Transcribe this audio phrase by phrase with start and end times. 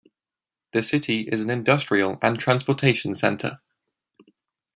[0.73, 3.61] The city is an industrial and transportation center.